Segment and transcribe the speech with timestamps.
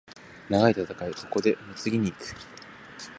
[0.49, 2.35] 長い戦い、ここで担ぎに行く。